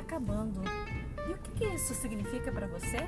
acabando. 0.00 0.60
E 1.28 1.32
o 1.32 1.38
que, 1.38 1.50
que 1.52 1.64
isso 1.66 1.94
significa 1.94 2.50
para 2.50 2.66
você? 2.66 2.98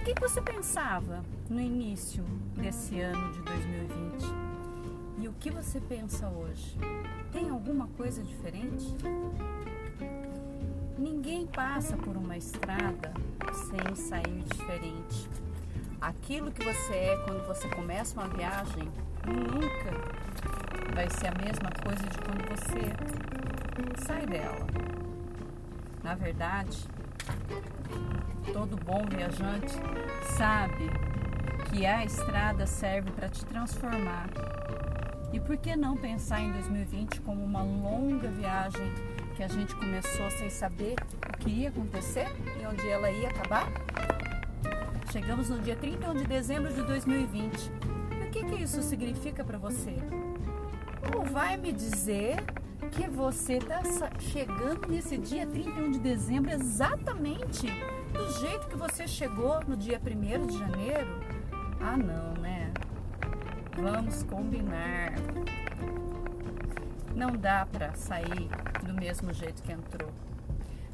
O 0.00 0.04
que, 0.04 0.14
que 0.14 0.20
você 0.20 0.40
pensava 0.40 1.24
no 1.48 1.60
início 1.60 2.24
desse 2.56 3.00
ano 3.00 3.32
de 3.32 3.40
2020? 3.42 4.24
E 5.18 5.28
o 5.28 5.32
que 5.34 5.50
você 5.50 5.80
pensa 5.80 6.28
hoje? 6.28 6.76
Tem 7.32 7.50
alguma 7.50 7.88
coisa 7.88 8.22
diferente? 8.22 8.94
Ninguém 10.98 11.46
passa 11.46 11.96
por 11.96 12.16
uma 12.16 12.36
estrada 12.36 13.12
sem 13.70 13.94
sair 13.94 14.44
diferente. 14.52 15.28
Aquilo 16.00 16.52
que 16.52 16.62
você 16.62 16.92
é 16.92 17.16
quando 17.24 17.46
você 17.46 17.68
começa 17.68 18.20
uma 18.20 18.28
viagem 18.28 18.88
nunca 19.26 20.94
vai 20.94 21.08
ser 21.10 21.28
a 21.28 21.34
mesma 21.34 21.70
coisa 21.82 22.02
de 22.06 22.18
quando 22.18 22.46
você 22.50 23.33
sai 23.98 24.26
dela. 24.26 24.66
Na 26.02 26.14
verdade, 26.14 26.78
todo 28.52 28.76
bom 28.76 29.04
viajante 29.08 29.74
sabe 30.36 30.90
que 31.70 31.86
a 31.86 32.04
estrada 32.04 32.66
serve 32.66 33.10
para 33.10 33.28
te 33.28 33.44
transformar. 33.46 34.28
E 35.32 35.40
por 35.40 35.56
que 35.56 35.74
não 35.74 35.96
pensar 35.96 36.40
em 36.40 36.52
2020 36.52 37.20
como 37.22 37.44
uma 37.44 37.62
longa 37.62 38.28
viagem 38.28 38.92
que 39.34 39.42
a 39.42 39.48
gente 39.48 39.74
começou 39.74 40.30
sem 40.30 40.48
saber 40.48 40.94
o 41.28 41.38
que 41.38 41.50
ia 41.50 41.70
acontecer 41.70 42.28
e 42.60 42.66
onde 42.66 42.88
ela 42.88 43.10
ia 43.10 43.28
acabar? 43.28 43.66
Chegamos 45.10 45.48
no 45.48 45.58
dia 45.58 45.74
31 45.74 46.14
de 46.14 46.24
dezembro 46.24 46.72
de 46.72 46.82
2020. 46.82 47.70
E 48.20 48.26
o 48.26 48.30
que, 48.30 48.44
que 48.44 48.62
isso 48.62 48.82
significa 48.82 49.42
para 49.42 49.58
você? 49.58 49.96
Ou 51.16 51.24
vai 51.24 51.56
me 51.56 51.72
dizer 51.72 52.36
que 52.90 53.08
você 53.08 53.54
está 53.54 53.82
chegando 54.18 54.88
nesse 54.88 55.16
dia 55.16 55.46
31 55.46 55.90
de 55.92 55.98
dezembro 55.98 56.50
exatamente 56.50 57.66
do 58.12 58.40
jeito 58.40 58.68
que 58.68 58.76
você 58.76 59.06
chegou 59.06 59.60
no 59.66 59.76
dia 59.76 60.00
1 60.00 60.46
de 60.46 60.58
janeiro? 60.58 61.20
Ah, 61.80 61.96
não, 61.96 62.40
né? 62.40 62.72
Vamos 63.76 64.22
combinar. 64.22 65.12
Não 67.14 67.32
dá 67.32 67.66
para 67.66 67.94
sair 67.94 68.48
do 68.84 68.94
mesmo 68.94 69.32
jeito 69.32 69.62
que 69.62 69.72
entrou. 69.72 70.10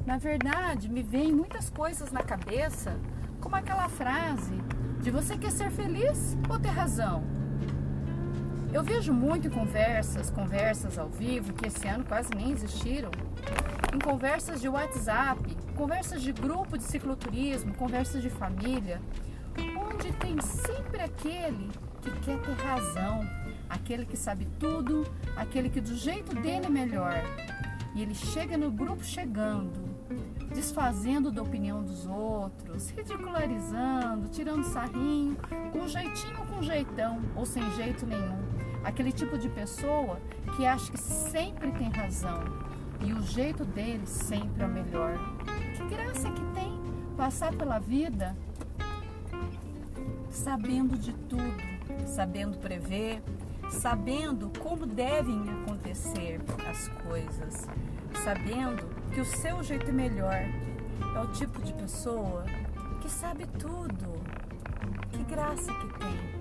Na 0.05 0.17
verdade, 0.17 0.89
me 0.89 1.03
vem 1.03 1.31
muitas 1.31 1.69
coisas 1.69 2.11
na 2.11 2.23
cabeça, 2.23 2.97
como 3.39 3.55
aquela 3.55 3.87
frase 3.87 4.53
de 4.99 5.11
você 5.11 5.37
quer 5.37 5.51
ser 5.51 5.71
feliz 5.71 6.37
ou 6.49 6.59
ter 6.59 6.69
razão? 6.69 7.40
Eu 8.73 8.83
vejo 8.83 9.11
muito 9.11 9.47
em 9.47 9.51
conversas, 9.51 10.29
conversas 10.29 10.97
ao 10.97 11.09
vivo, 11.09 11.51
que 11.51 11.67
esse 11.67 11.85
ano 11.89 12.05
quase 12.05 12.33
nem 12.33 12.51
existiram, 12.51 13.11
em 13.93 13.99
conversas 13.99 14.61
de 14.61 14.69
WhatsApp, 14.69 15.57
conversas 15.75 16.21
de 16.21 16.31
grupo 16.31 16.77
de 16.77 16.83
cicloturismo, 16.85 17.73
conversas 17.73 18.21
de 18.21 18.29
família, 18.29 19.01
onde 19.77 20.13
tem 20.13 20.39
sempre 20.39 21.01
aquele 21.01 21.69
que 22.01 22.11
quer 22.21 22.39
ter 22.39 22.53
razão, 22.53 23.27
aquele 23.69 24.05
que 24.05 24.15
sabe 24.15 24.47
tudo, 24.57 25.05
aquele 25.35 25.69
que 25.69 25.81
do 25.81 25.93
jeito 25.93 26.33
dele 26.33 26.67
é 26.67 26.69
melhor. 26.69 27.21
E 27.93 28.01
ele 28.01 28.15
chega 28.15 28.57
no 28.57 28.71
grupo 28.71 29.03
chegando, 29.03 29.83
desfazendo 30.53 31.29
da 31.29 31.41
opinião 31.41 31.83
dos 31.83 32.07
outros, 32.07 32.89
ridicularizando, 32.91 34.29
tirando 34.29 34.63
sarrinho, 34.63 35.35
com 35.73 35.85
jeitinho 35.89 36.39
ou 36.39 36.45
com 36.45 36.61
jeitão, 36.61 37.21
ou 37.35 37.45
sem 37.45 37.69
jeito 37.71 38.05
nenhum. 38.05 38.40
Aquele 38.83 39.11
tipo 39.11 39.37
de 39.37 39.47
pessoa 39.49 40.19
que 40.55 40.65
acha 40.65 40.91
que 40.91 40.97
sempre 40.97 41.71
tem 41.71 41.89
razão 41.89 42.43
e 43.01 43.13
o 43.13 43.21
jeito 43.21 43.63
dele 43.65 44.05
sempre 44.05 44.63
é 44.63 44.65
o 44.65 44.69
melhor. 44.69 45.17
Que 45.75 45.95
graça 45.95 46.29
que 46.29 46.43
tem 46.53 46.79
passar 47.15 47.53
pela 47.53 47.79
vida 47.79 48.35
sabendo 50.29 50.97
de 50.97 51.13
tudo, 51.13 51.61
sabendo 52.05 52.57
prever, 52.57 53.21
sabendo 53.69 54.51
como 54.59 54.85
devem 54.85 55.43
acontecer 55.61 56.39
as 56.69 56.87
coisas, 57.05 57.67
sabendo 58.23 58.83
que 59.11 59.19
o 59.19 59.25
seu 59.25 59.61
jeito 59.61 59.89
é 59.89 59.93
melhor. 59.93 60.43
É 61.15 61.19
o 61.19 61.27
tipo 61.27 61.61
de 61.61 61.73
pessoa 61.73 62.45
que 63.01 63.09
sabe 63.09 63.45
tudo. 63.59 64.21
Que 65.11 65.23
graça 65.23 65.71
que 65.73 65.99
tem. 65.99 66.40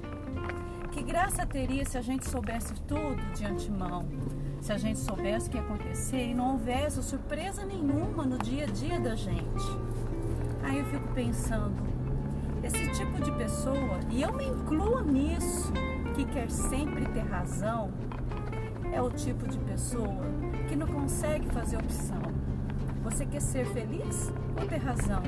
Que 0.92 1.02
graça 1.02 1.46
teria 1.46 1.84
se 1.84 1.96
a 1.96 2.02
gente 2.02 2.28
soubesse 2.28 2.74
tudo 2.82 3.16
de 3.34 3.46
antemão, 3.46 4.08
se 4.60 4.72
a 4.72 4.76
gente 4.76 4.98
soubesse 4.98 5.46
o 5.46 5.50
que 5.50 5.56
ia 5.56 5.62
acontecer 5.62 6.30
e 6.30 6.34
não 6.34 6.52
houvesse 6.52 7.02
surpresa 7.02 7.64
nenhuma 7.64 8.24
no 8.24 8.36
dia 8.38 8.64
a 8.64 8.66
dia 8.66 8.98
da 8.98 9.14
gente. 9.14 9.64
Aí 10.62 10.78
eu 10.78 10.84
fico 10.86 11.06
pensando, 11.14 11.80
esse 12.62 12.90
tipo 12.90 13.22
de 13.22 13.30
pessoa, 13.32 14.00
e 14.10 14.20
eu 14.20 14.32
me 14.32 14.46
incluo 14.46 15.00
nisso, 15.00 15.72
que 16.14 16.24
quer 16.24 16.50
sempre 16.50 17.06
ter 17.06 17.20
razão, 17.20 17.90
é 18.92 19.00
o 19.00 19.10
tipo 19.10 19.46
de 19.48 19.58
pessoa 19.58 20.24
que 20.68 20.74
não 20.74 20.88
consegue 20.88 21.48
fazer 21.50 21.76
opção. 21.76 22.20
Você 23.04 23.24
quer 23.24 23.40
ser 23.40 23.64
feliz 23.66 24.32
ou 24.60 24.66
ter 24.66 24.78
razão? 24.78 25.22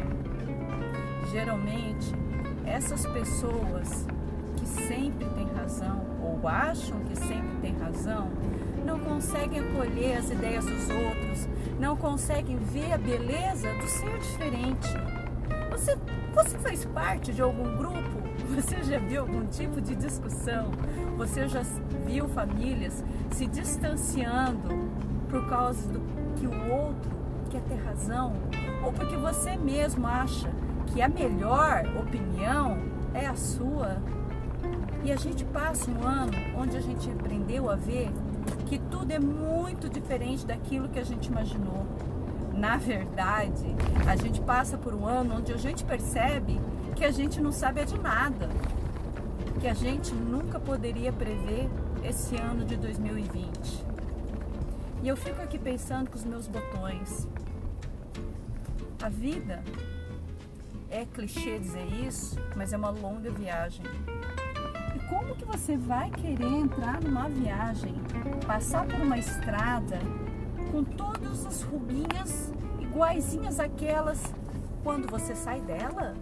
Geralmente, 1.31 2.13
essas 2.67 3.07
pessoas 3.07 4.07
que 4.57 4.67
sempre 4.67 5.29
têm 5.31 5.47
razão 5.55 6.01
ou 6.23 6.49
acham 6.49 6.99
que 7.01 7.17
sempre 7.17 7.57
têm 7.61 7.77
razão, 7.79 8.31
não 8.85 8.99
conseguem 8.99 9.61
acolher 9.61 10.17
as 10.17 10.31
ideias 10.31 10.65
dos 10.65 10.89
outros, 10.91 11.49
não 11.79 11.97
conseguem 11.97 12.57
ver 12.57 12.93
a 12.93 12.99
beleza 12.99 13.73
do 13.75 13.87
ser 13.87 14.19
diferente. 14.19 14.89
Você, 15.71 15.97
você 16.35 16.59
faz 16.59 16.85
parte 16.85 17.33
de 17.33 17.43
algum 17.43 17.77
grupo? 17.77 18.23
Você 18.55 18.83
já 18.83 18.99
viu 18.99 19.23
algum 19.23 19.47
tipo 19.47 19.81
de 19.81 19.95
discussão? 19.95 20.71
Você 21.17 21.49
já 21.49 21.63
viu 22.05 22.29
famílias 22.29 23.03
se 23.31 23.47
distanciando 23.47 24.69
por 25.29 25.49
causa 25.49 25.89
do 25.89 26.01
que 26.37 26.47
o 26.47 26.71
outro 26.71 27.11
quer 27.51 27.63
ter 27.63 27.77
razão? 27.77 28.35
Ou 28.85 28.93
porque 28.93 29.17
você 29.17 29.57
mesmo 29.57 30.07
acha 30.07 30.51
que 30.87 31.01
a 31.01 31.09
melhor 31.09 31.85
opinião 31.99 32.79
é 33.15 33.27
a 33.27 33.35
sua? 33.35 33.97
E 35.05 35.11
a 35.11 35.17
gente 35.17 35.45
passa 35.47 35.91
um 35.91 36.07
ano 36.07 36.33
onde 36.57 36.77
a 36.77 36.81
gente 36.81 37.11
aprendeu 37.11 37.69
a 37.69 37.75
ver 37.75 38.09
que 38.67 38.79
tudo 38.79 39.11
é 39.11 39.19
muito 39.19 39.89
diferente 39.89 40.47
daquilo 40.47 40.89
que 40.89 40.99
a 40.99 41.05
gente 41.05 41.27
imaginou. 41.27 41.85
Na 42.55 42.77
verdade, 42.77 43.75
a 44.07 44.15
gente 44.15 44.41
passa 44.41 44.79
por 44.79 44.95
um 44.95 45.05
ano 45.05 45.39
onde 45.39 45.53
a 45.53 45.57
gente 45.57 45.85
percebe 45.85 46.61
que 46.95 47.05
a 47.05 47.11
gente 47.11 47.41
não 47.41 47.51
sabe 47.51 47.85
de 47.85 47.99
nada, 47.99 48.49
que 49.61 49.67
a 49.67 49.75
gente 49.75 50.15
nunca 50.15 50.61
poderia 50.61 51.13
prever 51.13 51.69
esse 52.05 52.37
ano 52.37 52.65
de 52.65 52.77
2020. 52.77 53.85
E 55.03 55.09
eu 55.09 55.17
fico 55.17 55.43
aqui 55.43 55.59
pensando 55.59 56.11
com 56.11 56.17
os 56.17 56.25
meus 56.25 56.47
botões. 56.47 57.27
A 59.03 59.09
vida 59.09 59.65
é 60.89 61.05
clichê 61.05 61.59
dizer 61.59 61.87
isso, 62.07 62.39
mas 62.55 62.73
é 62.73 62.77
uma 62.77 62.91
longa 62.91 63.31
viagem 63.33 63.85
como 65.23 65.37
que 65.37 65.45
você 65.45 65.77
vai 65.77 66.11
querer 66.11 66.53
entrar 66.53 67.01
numa 67.01 67.29
viagem, 67.29 67.95
passar 68.45 68.85
por 68.85 69.01
uma 69.01 69.17
estrada 69.17 70.01
com 70.73 70.83
todas 70.83 71.47
as 71.47 71.63
rubinhas 71.63 72.53
iguaizinhas 72.81 73.61
aquelas 73.61 74.35
quando 74.83 75.09
você 75.09 75.35
sai 75.35 75.61
dela? 75.61 76.15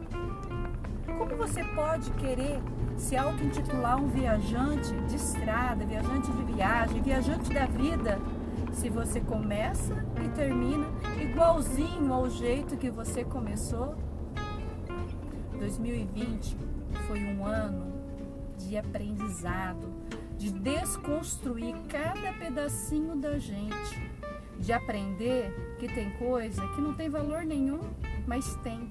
Como 1.16 1.34
você 1.36 1.64
pode 1.64 2.10
querer 2.12 2.60
se 2.98 3.16
auto-intitular 3.16 3.96
um 3.96 4.08
viajante 4.08 4.92
de 4.92 5.16
estrada, 5.16 5.84
viajante 5.86 6.30
de 6.30 6.52
viagem, 6.52 7.00
viajante 7.00 7.54
da 7.54 7.64
vida, 7.64 8.18
se 8.72 8.90
você 8.90 9.20
começa 9.20 9.94
e 10.22 10.28
termina 10.28 10.86
igualzinho 11.18 12.12
ao 12.12 12.28
jeito 12.28 12.76
que 12.76 12.90
você 12.90 13.24
começou? 13.24 13.96
2020 15.58 16.56
foi 17.06 17.24
um 17.24 17.46
ano 17.46 17.89
de 18.68 18.76
aprendizado, 18.76 19.88
de 20.36 20.50
desconstruir 20.50 21.74
cada 21.88 22.32
pedacinho 22.32 23.16
da 23.16 23.38
gente, 23.38 24.10
de 24.58 24.72
aprender 24.72 25.76
que 25.78 25.88
tem 25.88 26.10
coisa 26.12 26.66
que 26.74 26.80
não 26.80 26.94
tem 26.94 27.08
valor 27.08 27.44
nenhum, 27.44 27.80
mas 28.26 28.56
tem. 28.56 28.90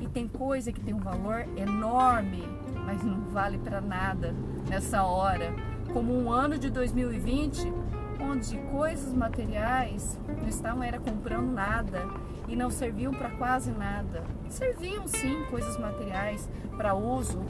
E 0.00 0.08
tem 0.08 0.26
coisa 0.26 0.72
que 0.72 0.80
tem 0.80 0.94
um 0.94 0.98
valor 0.98 1.46
enorme, 1.56 2.42
mas 2.84 3.02
não 3.04 3.20
vale 3.30 3.58
para 3.58 3.80
nada 3.80 4.34
nessa 4.68 5.04
hora. 5.04 5.54
Como 5.92 6.12
um 6.12 6.30
ano 6.30 6.58
de 6.58 6.70
2020, 6.70 7.72
onde 8.20 8.56
coisas 8.72 9.12
materiais 9.12 10.18
não 10.40 10.48
estavam 10.48 10.82
era 10.82 10.98
comprando 10.98 11.52
nada 11.52 12.02
e 12.48 12.56
não 12.56 12.70
serviam 12.70 13.12
para 13.12 13.30
quase 13.30 13.70
nada. 13.70 14.24
Serviam 14.48 15.06
sim 15.06 15.44
coisas 15.50 15.78
materiais 15.78 16.48
para 16.76 16.94
uso 16.94 17.40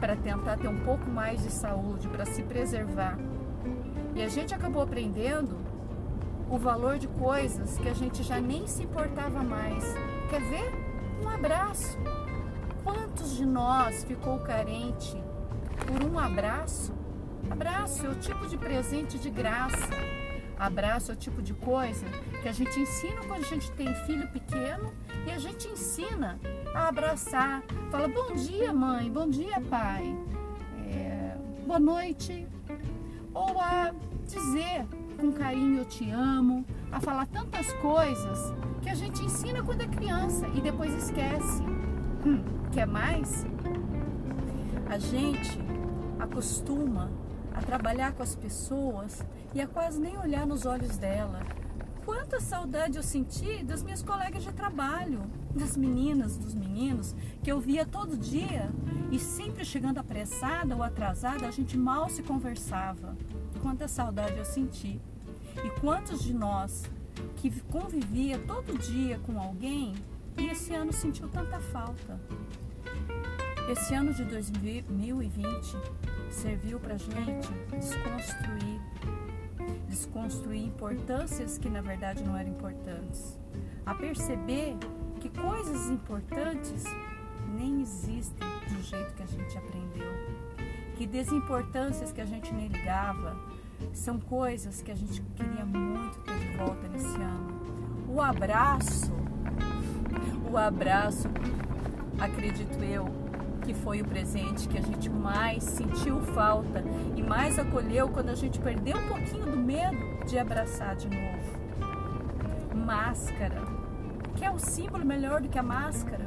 para 0.00 0.16
tentar 0.16 0.56
ter 0.56 0.68
um 0.68 0.80
pouco 0.80 1.08
mais 1.10 1.42
de 1.42 1.50
saúde, 1.50 2.08
para 2.08 2.24
se 2.26 2.42
preservar. 2.42 3.18
E 4.14 4.22
a 4.22 4.28
gente 4.28 4.54
acabou 4.54 4.82
aprendendo 4.82 5.58
o 6.50 6.58
valor 6.58 6.98
de 6.98 7.08
coisas 7.08 7.76
que 7.78 7.88
a 7.88 7.94
gente 7.94 8.22
já 8.22 8.40
nem 8.40 8.66
se 8.66 8.82
importava 8.84 9.42
mais. 9.42 9.84
Quer 10.30 10.40
ver? 10.40 10.72
Um 11.22 11.28
abraço. 11.28 11.98
Quantos 12.84 13.36
de 13.36 13.44
nós 13.44 14.04
ficou 14.04 14.38
carente 14.38 15.20
por 15.86 16.08
um 16.08 16.18
abraço? 16.18 16.92
Abraço 17.50 18.06
é 18.06 18.08
o 18.08 18.14
tipo 18.14 18.46
de 18.48 18.56
presente 18.56 19.18
de 19.18 19.30
graça. 19.30 19.90
Abraço 20.58 21.10
é 21.10 21.14
o 21.14 21.16
tipo 21.16 21.42
de 21.42 21.52
coisa 21.52 22.06
que 22.42 22.48
a 22.48 22.52
gente 22.52 22.80
ensina 22.80 23.20
quando 23.26 23.40
a 23.40 23.48
gente 23.48 23.70
tem 23.72 23.92
filho 24.06 24.26
pequeno 24.28 24.92
e 25.26 25.30
a 25.30 25.38
gente 25.38 25.68
ensina 25.68 26.38
a 26.74 26.88
abraçar. 26.88 27.62
Fala 27.90 28.08
bom 28.08 28.34
dia, 28.34 28.72
mãe, 28.72 29.10
bom 29.10 29.28
dia, 29.28 29.60
pai, 29.68 30.16
é, 30.88 31.36
boa 31.66 31.78
noite. 31.78 32.46
Ou 33.34 33.60
a 33.60 33.92
dizer 34.24 34.86
com 35.18 35.32
carinho 35.32 35.78
eu 35.78 35.84
te 35.84 36.10
amo, 36.10 36.64
a 36.90 37.00
falar 37.00 37.26
tantas 37.26 37.72
coisas 37.74 38.52
que 38.82 38.88
a 38.88 38.94
gente 38.94 39.22
ensina 39.22 39.62
quando 39.62 39.82
é 39.82 39.86
criança 39.86 40.46
e 40.54 40.60
depois 40.60 40.92
esquece. 40.94 41.62
Hum, 42.24 42.42
quer 42.72 42.86
mais? 42.86 43.46
A 44.88 44.98
gente 44.98 45.58
acostuma 46.18 47.10
a 47.56 47.60
trabalhar 47.62 48.12
com 48.12 48.22
as 48.22 48.36
pessoas 48.36 49.24
e 49.54 49.62
a 49.62 49.66
quase 49.66 49.98
nem 49.98 50.18
olhar 50.18 50.46
nos 50.46 50.66
olhos 50.66 50.98
dela. 50.98 51.40
Quanta 52.04 52.38
saudade 52.38 52.98
eu 52.98 53.02
senti 53.02 53.64
das 53.64 53.82
minhas 53.82 54.02
colegas 54.02 54.44
de 54.44 54.52
trabalho, 54.52 55.22
das 55.52 55.76
meninas, 55.76 56.36
dos 56.36 56.54
meninos, 56.54 57.16
que 57.42 57.50
eu 57.50 57.58
via 57.58 57.86
todo 57.86 58.16
dia 58.16 58.70
e 59.10 59.18
sempre 59.18 59.64
chegando 59.64 59.98
apressada 59.98 60.76
ou 60.76 60.82
atrasada, 60.82 61.48
a 61.48 61.50
gente 61.50 61.76
mal 61.76 62.08
se 62.10 62.22
conversava. 62.22 63.16
Quanta 63.62 63.88
saudade 63.88 64.36
eu 64.36 64.44
senti. 64.44 65.00
E 65.64 65.80
quantos 65.80 66.22
de 66.22 66.34
nós 66.34 66.84
que 67.36 67.50
convivia 67.62 68.38
todo 68.38 68.78
dia 68.78 69.18
com 69.20 69.40
alguém 69.40 69.94
e 70.36 70.46
esse 70.46 70.74
ano 70.74 70.92
sentiu 70.92 71.26
tanta 71.28 71.58
falta? 71.58 72.20
Esse 73.68 73.94
ano 73.94 74.12
de 74.12 74.22
2020 74.24 75.76
serviu 76.36 76.78
para 76.78 76.96
gente 76.96 77.48
desconstruir, 77.70 78.80
desconstruir 79.88 80.64
importâncias 80.64 81.56
que 81.56 81.68
na 81.68 81.80
verdade 81.80 82.22
não 82.22 82.36
eram 82.36 82.50
importantes, 82.50 83.38
a 83.84 83.94
perceber 83.94 84.76
que 85.18 85.30
coisas 85.30 85.88
importantes 85.88 86.84
nem 87.56 87.80
existem 87.80 88.46
do 88.68 88.82
jeito 88.82 89.14
que 89.14 89.22
a 89.22 89.26
gente 89.26 89.56
aprendeu, 89.56 90.12
que 90.96 91.06
desimportâncias 91.06 92.12
que 92.12 92.20
a 92.20 92.26
gente 92.26 92.52
nem 92.52 92.68
ligava 92.68 93.36
são 93.92 94.20
coisas 94.20 94.82
que 94.82 94.92
a 94.92 94.94
gente 94.94 95.22
queria 95.34 95.64
muito 95.64 96.18
ter 96.20 96.38
de 96.38 96.56
volta 96.58 96.88
nesse 96.88 97.16
ano. 97.16 97.56
O 98.08 98.20
abraço, 98.20 99.12
o 100.50 100.56
abraço, 100.56 101.28
acredito 102.18 102.82
eu, 102.84 103.25
que 103.66 103.74
foi 103.74 104.00
o 104.00 104.04
presente 104.04 104.68
que 104.68 104.78
a 104.78 104.80
gente 104.80 105.10
mais 105.10 105.64
sentiu 105.64 106.22
falta 106.22 106.84
e 107.16 107.22
mais 107.22 107.58
acolheu 107.58 108.08
quando 108.08 108.28
a 108.28 108.34
gente 108.36 108.60
perdeu 108.60 108.96
um 108.96 109.08
pouquinho 109.08 109.44
do 109.44 109.56
medo 109.56 110.24
de 110.24 110.38
abraçar 110.38 110.94
de 110.94 111.08
novo. 111.08 112.76
Máscara, 112.76 113.60
que 114.36 114.44
é 114.44 114.50
o 114.52 114.58
símbolo 114.58 115.04
melhor 115.04 115.40
do 115.40 115.48
que 115.48 115.58
a 115.58 115.64
máscara, 115.64 116.24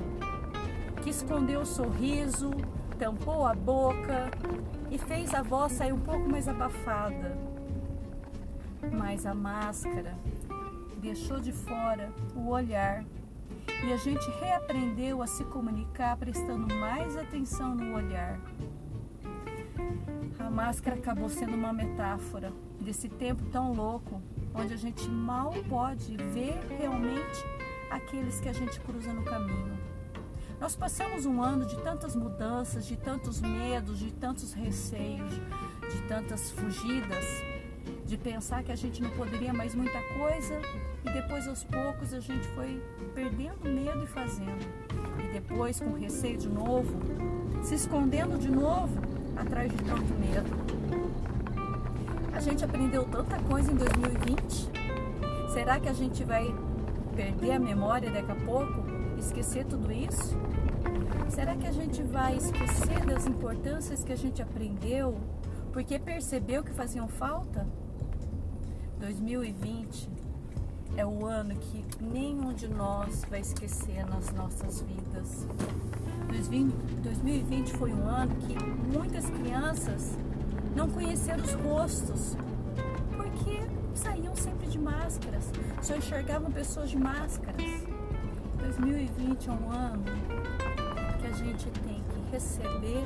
que 1.02 1.10
escondeu 1.10 1.62
o 1.62 1.66
sorriso, 1.66 2.52
tampou 2.98 3.48
a 3.48 3.54
boca 3.54 4.30
e 4.92 4.98
fez 4.98 5.34
a 5.34 5.42
voz 5.42 5.72
sair 5.72 5.94
um 5.94 6.00
pouco 6.00 6.30
mais 6.30 6.46
abafada. 6.46 7.38
Mas 8.92 9.26
a 9.26 9.34
máscara 9.34 10.14
deixou 10.98 11.40
de 11.40 11.54
fora 11.54 12.12
o 12.36 12.50
olhar 12.50 13.06
e 13.86 13.94
a 13.94 13.98
gente 13.98 14.30
reaprendeu 14.40 15.22
a 15.22 15.28
se 15.28 15.44
comunicar 15.46 16.18
prestando 16.18 16.74
mais 16.76 17.16
atenção 17.16 17.76
no 17.76 17.96
olhar. 17.96 18.40
A 20.38 20.50
máscara 20.50 20.98
acabou 20.98 21.30
sendo 21.30 21.56
uma 21.56 21.72
metáfora 21.72 22.52
desse 22.80 23.08
tempo 23.08 23.44
tão 23.52 23.74
louco, 23.74 24.22
onde 24.54 24.74
a 24.74 24.78
gente 24.78 25.08
mal 25.10 25.54
pode 25.68 26.18
ver 26.18 26.60
realmente 26.78 27.44
aqueles 27.90 28.40
que 28.40 28.50
a 28.50 28.54
gente 28.54 28.80
cruza 28.82 29.14
no 29.14 29.24
caminho. 29.24 29.78
Nós 30.60 30.76
passamos 30.76 31.26
um 31.26 31.42
ano 31.42 31.66
de 31.66 31.78
tantas 31.82 32.16
mudanças, 32.16 32.86
de 32.86 32.98
tantos 32.98 33.42
medos, 33.42 33.98
de 33.98 34.12
tantos 34.12 34.54
receios, 34.54 35.34
de 35.90 36.02
tantas 36.08 36.52
fugidas, 36.52 37.26
de 38.06 38.18
pensar 38.18 38.64
que 38.64 38.72
a 38.72 38.76
gente 38.76 39.02
não 39.02 39.10
poderia 39.12 39.54
mais 39.54 39.74
muita 39.74 40.02
coisa 40.18 40.60
e 41.06 41.10
depois 41.12 41.48
aos 41.48 41.64
poucos 41.64 42.14
a 42.14 42.20
gente 42.20 42.48
foi 42.50 42.82
perdendo 43.14 43.64
medo 43.64 44.04
e 44.04 44.08
fazendo. 44.08 44.66
E 45.24 45.34
depois 45.34 45.80
com 45.80 45.94
receio 45.94 46.38
de 46.38 46.50
novo, 46.50 46.94
se 47.64 47.76
escondendo 47.76 48.38
de 48.38 48.50
novo 48.50 49.00
atrás 49.36 49.72
de 49.72 49.78
tanto 49.78 50.14
medo. 50.16 50.50
A 52.34 52.40
gente 52.40 52.64
aprendeu 52.64 53.04
tanta 53.06 53.38
coisa 53.44 53.72
em 53.72 53.76
2020. 53.76 54.72
Será 55.54 55.80
que 55.80 55.90
a 55.90 55.94
gente 55.94 56.24
vai 56.24 56.54
perder 57.16 57.54
a 57.54 57.60
memória 57.60 58.10
daqui 58.10 58.32
a 58.32 58.36
pouco? 58.36 58.84
Esquecer 59.18 59.66
tudo 59.66 59.92
isso? 59.92 60.38
Será 61.30 61.56
que 61.56 61.68
a 61.68 61.72
gente 61.72 62.02
vai 62.04 62.36
esquecer 62.38 63.06
das 63.06 63.26
importâncias 63.26 64.04
que 64.04 64.14
a 64.14 64.16
gente 64.16 64.42
aprendeu 64.42 65.20
porque 65.72 66.00
percebeu 66.00 66.64
que 66.64 66.72
faziam 66.72 67.08
falta? 67.08 67.68
2020 69.00 70.19
é 71.00 71.06
o 71.06 71.26
ano 71.26 71.56
que 71.56 71.86
nenhum 72.04 72.52
de 72.52 72.68
nós 72.68 73.24
vai 73.30 73.40
esquecer 73.40 74.06
nas 74.06 74.34
nossas 74.34 74.82
vidas. 74.82 75.48
2020 76.28 77.72
foi 77.78 77.94
um 77.94 78.06
ano 78.06 78.36
que 78.36 78.62
muitas 78.94 79.30
crianças 79.30 80.18
não 80.76 80.90
conheceram 80.90 81.42
os 81.42 81.54
rostos, 81.54 82.36
porque 83.16 83.62
saíam 83.96 84.36
sempre 84.36 84.68
de 84.68 84.78
máscaras, 84.78 85.50
só 85.82 85.96
enxergavam 85.96 86.52
pessoas 86.52 86.90
de 86.90 86.98
máscaras. 86.98 87.64
2020 88.58 89.48
é 89.48 89.52
um 89.54 89.72
ano 89.72 90.04
que 91.22 91.28
a 91.28 91.32
gente 91.32 91.72
tem 91.72 92.04
que 92.04 92.32
receber, 92.32 93.06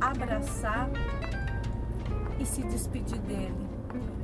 abraçar 0.00 0.90
e 2.40 2.44
se 2.44 2.60
despedir 2.64 3.20
dele 3.20 3.68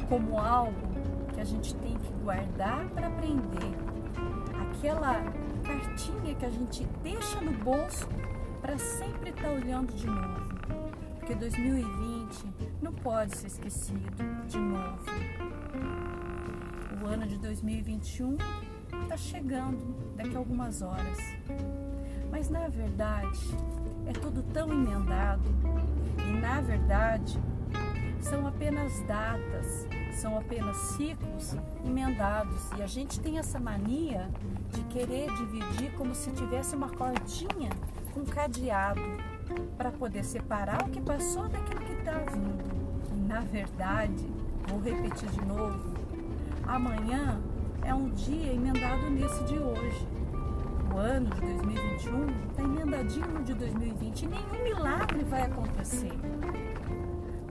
como 0.09 0.41
algo 0.41 0.98
que 1.39 1.43
a 1.43 1.45
gente 1.45 1.73
tem 1.77 1.97
que 1.97 2.13
guardar 2.25 2.89
para 2.89 3.07
aprender. 3.07 3.73
Aquela 4.73 5.23
cartinha 5.63 6.35
que 6.35 6.45
a 6.45 6.51
gente 6.51 6.85
deixa 7.01 7.41
no 7.41 7.53
bolso 7.53 8.09
para 8.61 8.77
sempre 8.77 9.31
estar 9.31 9.43
tá 9.43 9.51
olhando 9.51 9.95
de 9.95 10.09
novo. 10.09 10.49
Porque 11.17 11.37
2020 11.37 12.45
não 12.83 12.93
pode 12.93 13.37
ser 13.37 13.47
esquecido 13.47 14.17
de 14.49 14.59
novo. 14.59 14.99
O 17.01 17.07
ano 17.07 17.25
de 17.25 17.39
2021 17.39 18.37
está 19.05 19.17
chegando 19.17 19.95
daqui 20.17 20.35
a 20.35 20.39
algumas 20.39 20.83
horas. 20.83 21.19
Mas 22.33 22.51
na 22.51 22.67
verdade 22.67 23.57
é 24.09 24.13
tudo 24.13 24.43
tão 24.53 24.73
emendado 24.73 25.49
e 26.19 26.33
na 26.41 26.61
verdade 26.61 27.39
são 28.21 28.45
apenas 28.45 29.01
datas 29.03 29.88
são 30.19 30.37
apenas 30.37 30.77
ciclos 30.77 31.55
emendados 31.87 32.71
e 32.77 32.83
a 32.83 32.87
gente 32.87 33.21
tem 33.21 33.39
essa 33.39 33.61
mania 33.61 34.29
de 34.73 34.83
querer 34.85 35.31
dividir 35.37 35.93
como 35.97 36.13
se 36.13 36.31
tivesse 36.33 36.75
uma 36.75 36.89
cordinha 36.89 37.71
com 38.13 38.21
um 38.21 38.25
cadeado 38.25 39.01
para 39.77 39.93
poder 39.93 40.25
separar 40.25 40.83
o 40.83 40.91
que 40.91 41.01
passou 41.01 41.49
daquilo 41.49 41.81
que 41.81 41.93
está 41.93 42.19
vindo. 42.33 42.65
E 43.13 43.21
na 43.21 43.41
verdade, 43.41 44.27
vou 44.67 44.81
repetir 44.81 45.29
de 45.29 45.45
novo, 45.45 45.95
amanhã 46.67 47.41
é 47.85 47.95
um 47.95 48.11
dia 48.11 48.53
emendado 48.53 49.09
nesse 49.11 49.45
de 49.45 49.57
hoje. 49.57 50.09
O 50.93 50.99
ano 50.99 51.31
de 51.31 51.41
2021 51.41 52.27
está 52.51 52.63
emendadinho 52.65 53.29
no 53.29 53.45
de 53.45 53.55
2020 53.55 54.23
e 54.23 54.27
nenhum 54.27 54.65
milagre 54.65 55.23
vai 55.25 55.43
acontecer 55.43 56.13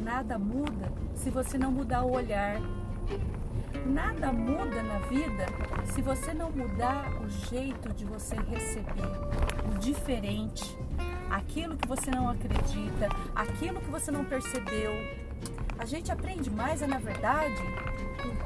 nada 0.07 0.39
muda 0.39 0.89
se 1.13 1.29
você 1.29 1.57
não 1.57 1.69
mudar 1.69 2.03
o 2.03 2.13
olhar. 2.13 2.61
Nada 3.85 4.31
muda 4.31 4.81
na 4.81 4.99
vida 4.99 5.45
se 5.93 6.01
você 6.01 6.33
não 6.33 6.49
mudar 6.49 7.11
o 7.21 7.29
jeito 7.49 7.93
de 7.93 8.05
você 8.05 8.35
receber 8.35 9.11
o 9.69 9.77
diferente, 9.79 10.77
aquilo 11.29 11.75
que 11.75 11.87
você 11.87 12.09
não 12.09 12.29
acredita, 12.29 13.09
aquilo 13.35 13.81
que 13.81 13.89
você 13.89 14.09
não 14.09 14.23
percebeu. 14.23 14.91
A 15.77 15.85
gente 15.85 16.09
aprende 16.09 16.49
mais, 16.49 16.81
é 16.81 16.87
na 16.87 16.99
verdade, 16.99 17.61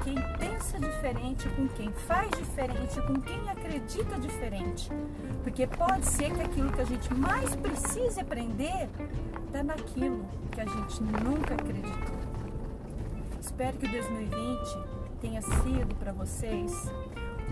quem 0.03 0.15
pensa 0.37 0.79
diferente, 0.79 1.47
com 1.49 1.67
quem 1.69 1.91
faz 1.91 2.29
diferente, 2.31 3.01
com 3.01 3.21
quem 3.21 3.49
acredita 3.49 4.19
diferente. 4.19 4.89
Porque 5.43 5.67
pode 5.67 6.05
ser 6.05 6.33
que 6.33 6.41
aquilo 6.41 6.71
que 6.71 6.81
a 6.81 6.85
gente 6.85 7.13
mais 7.13 7.55
precisa 7.55 8.21
aprender 8.21 8.89
está 9.45 9.63
naquilo 9.63 10.25
que 10.51 10.61
a 10.61 10.65
gente 10.65 11.03
nunca 11.03 11.53
acreditou. 11.53 12.19
Espero 13.39 13.77
que 13.77 13.87
2020 13.87 14.77
tenha 15.19 15.41
sido 15.41 15.95
para 15.99 16.11
vocês 16.11 16.91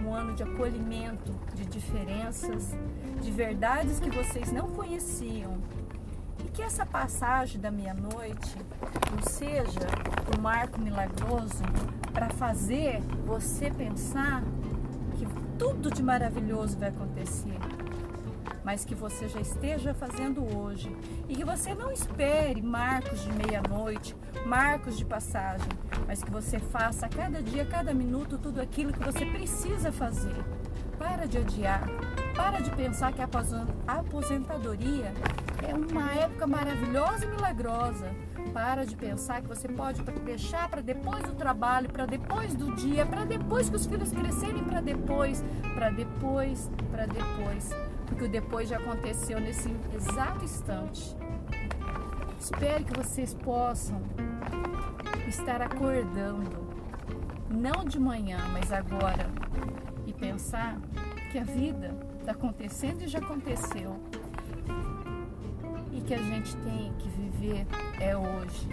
um 0.03 0.13
ano 0.13 0.33
de 0.33 0.43
acolhimento, 0.43 1.33
de 1.53 1.65
diferenças, 1.65 2.75
de 3.21 3.31
verdades 3.31 3.99
que 3.99 4.09
vocês 4.09 4.51
não 4.51 4.69
conheciam. 4.69 5.57
Que 6.59 6.63
essa 6.63 6.85
passagem 6.85 7.61
da 7.61 7.71
meia-noite 7.71 8.57
não 9.09 9.23
seja 9.31 9.79
um 10.37 10.41
marco 10.41 10.77
milagroso 10.77 11.63
para 12.11 12.27
fazer 12.31 12.99
você 13.25 13.71
pensar 13.71 14.43
que 15.17 15.25
tudo 15.57 15.89
de 15.89 16.03
maravilhoso 16.03 16.77
vai 16.77 16.89
acontecer, 16.89 17.57
mas 18.61 18.83
que 18.83 18.93
você 18.93 19.29
já 19.29 19.39
esteja 19.39 19.93
fazendo 19.93 20.43
hoje 20.53 20.93
e 21.29 21.35
que 21.37 21.45
você 21.45 21.73
não 21.73 21.93
espere 21.93 22.61
marcos 22.61 23.21
de 23.21 23.31
meia-noite, 23.31 24.13
marcos 24.45 24.97
de 24.97 25.05
passagem, 25.05 25.69
mas 26.05 26.21
que 26.21 26.29
você 26.29 26.59
faça 26.59 27.05
a 27.05 27.09
cada 27.09 27.41
dia, 27.41 27.63
a 27.63 27.67
cada 27.67 27.93
minuto 27.93 28.37
tudo 28.37 28.59
aquilo 28.59 28.91
que 28.91 28.99
você 28.99 29.25
precisa 29.25 29.93
fazer. 29.93 30.35
Para 30.97 31.25
de 31.25 31.37
adiar, 31.37 31.87
para 32.39 32.61
de 32.61 32.69
pensar 32.71 33.11
que 33.11 33.21
a 33.21 33.27
aposentadoria 33.85 35.13
é 35.67 35.75
uma 35.75 36.09
época 36.13 36.47
maravilhosa 36.47 37.25
e 37.25 37.27
milagrosa. 37.27 38.05
Para 38.53 38.85
de 38.85 38.95
pensar 38.95 39.41
que 39.41 39.47
você 39.49 39.67
pode 39.67 40.01
deixar 40.01 40.69
para 40.69 40.81
depois 40.81 41.21
do 41.23 41.33
trabalho, 41.33 41.89
para 41.89 42.05
depois 42.05 42.55
do 42.55 42.73
dia, 42.75 43.05
para 43.05 43.25
depois 43.25 43.69
que 43.69 43.75
os 43.75 43.85
filhos 43.85 44.13
crescerem, 44.13 44.63
para 44.63 44.79
depois, 44.79 45.43
para 45.75 45.89
depois, 45.89 46.71
para 46.89 47.05
depois. 47.05 47.71
Porque 48.07 48.23
o 48.23 48.29
depois 48.29 48.69
já 48.69 48.77
aconteceu 48.77 49.37
nesse 49.41 49.75
exato 49.93 50.45
instante. 50.45 51.17
Espero 52.39 52.85
que 52.85 52.97
vocês 52.97 53.33
possam 53.33 54.01
estar 55.27 55.61
acordando, 55.61 56.69
não 57.49 57.83
de 57.83 57.99
manhã, 57.99 58.39
mas 58.53 58.71
agora, 58.71 59.29
e 60.07 60.13
pensar 60.13 60.77
que 61.31 61.37
a 61.37 61.43
vida 61.43 62.08
está 62.29 62.33
acontecendo 62.33 63.01
e 63.01 63.07
já 63.07 63.19
aconteceu. 63.19 63.99
E 65.91 66.01
que 66.01 66.13
a 66.13 66.17
gente 66.17 66.55
tem 66.57 66.93
que 66.99 67.09
viver 67.09 67.65
é 67.99 68.15
hoje. 68.15 68.67